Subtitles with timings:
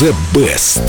[0.00, 0.80] The Best.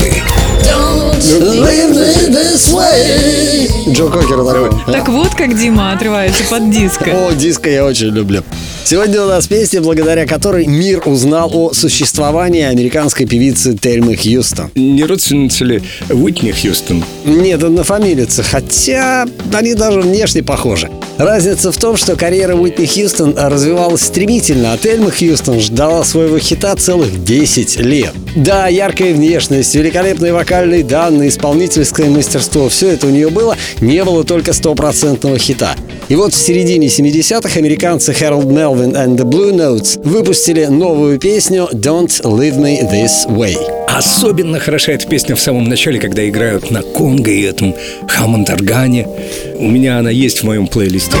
[3.92, 4.90] Джо Кокер.
[4.90, 7.10] Так вот как Дима отрывается под диско.
[7.10, 8.42] О, диско я очень люблю.
[8.84, 14.70] Сегодня у нас песня, благодаря которой мир узнал о существовании американской певицы Тельмы Хьюстон.
[14.74, 17.04] Не родственница ли Уитни Хьюстон?
[17.24, 20.90] Нет, однофамилица, хотя они даже внешне похожи.
[21.16, 26.74] Разница в том, что карьера Уитни Хьюстон развивалась стремительно, а Тельма Хьюстон ждала своего хита
[26.74, 28.12] целых 10 лет.
[28.34, 34.24] Да, яркая внешность, великолепные вокальные данные, исполнительское мастерство– все это у нее было, не было
[34.24, 35.76] только стопроцентного хита.
[36.12, 41.70] И вот в середине 70-х американцы Harold Melvin and the Blue Notes выпустили новую песню
[41.72, 43.56] «Don't Leave Me This Way».
[43.88, 47.74] Особенно хороша эта песня в самом начале, когда играют на конго и этом
[48.08, 49.08] хаммонд-органе.
[49.56, 51.16] У меня она есть в моем плейлисте.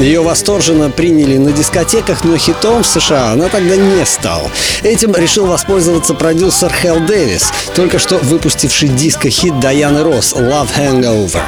[0.00, 4.50] Ее восторженно приняли на дискотеках, но хитом в США она тогда не стала.
[4.82, 11.42] Этим решил воспользоваться продюсер Хелл Дэвис, только что выпустивший диско-хит Даяны Росс «Love Hangover».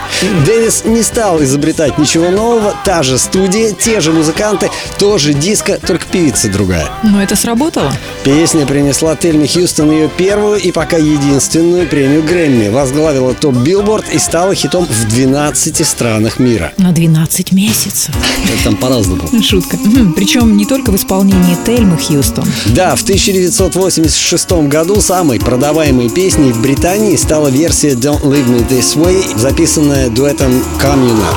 [0.44, 6.04] Дэвис не стал изобретать ничего нового, та же студия, те же музыканты, тоже диско, только
[6.06, 6.90] певица другая.
[7.02, 7.92] Но это сработало.
[8.22, 14.18] Песня принесла Тельме Хьюстон ее первую и пока единственную премию Грэмми, возглавила топ Билборд и
[14.18, 16.72] стала хитом в 12 странах мира.
[16.76, 18.14] На 12 месяцев.
[18.64, 19.22] Там по-разному.
[19.42, 19.78] Шутка.
[20.14, 22.44] Причем не только в исполнении Тельмы Хьюстон.
[22.66, 28.96] Да, в 1986 году самой продаваемой песней в Британии стала версия Don't Leave Me This
[28.96, 31.36] Way, записанная дуэтом Communard.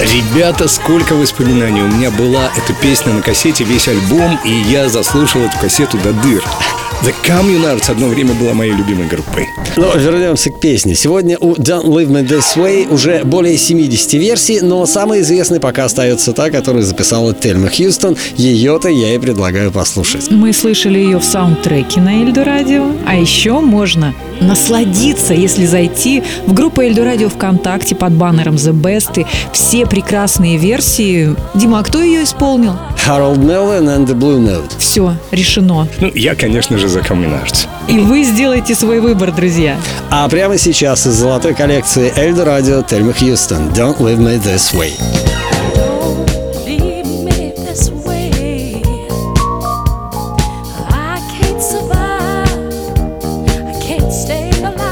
[0.00, 1.82] Ребята, сколько воспоминаний.
[1.82, 6.12] У меня была эта песня на кассете, весь альбом, и я заслушал эту кассету до
[6.12, 6.44] дыр.
[7.04, 9.46] The Communards одно время была моей любимой группой.
[9.76, 10.94] Но вернемся к песне.
[10.94, 15.84] Сегодня у Don't Leave Me This Way уже более 70 версий, но самой известной пока
[15.84, 18.16] остается та, которую записала Тельма Хьюстон.
[18.36, 20.30] Ее-то я и предлагаю послушать.
[20.30, 22.86] Мы слышали ее в саундтреке на Эльдо Радио.
[23.04, 29.20] А еще можно насладиться, если зайти в группу Эльдо Радио ВКонтакте под баннером The Best.
[29.20, 31.36] И все прекрасные версии.
[31.54, 32.76] Дима, а кто ее исполнил?
[33.06, 34.72] Harold Melvin and the Blue Note.
[34.78, 35.86] Все, решено.
[36.00, 37.66] Ну, я, конечно же, за Communards.
[37.88, 39.76] И вы сделаете свой выбор, друзья.
[40.10, 44.92] А прямо сейчас из золотой коллекции Эльдо Радио Тельма Хьюстон Don't Leave Me This Way.
[46.64, 48.80] Leave me this way.
[50.88, 52.48] I can't survive.
[53.66, 54.83] I can't stay alive.